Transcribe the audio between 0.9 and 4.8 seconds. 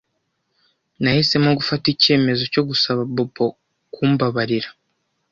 Nahisemo gufata icyemezo cyo gusaba Bobo kumbabarira.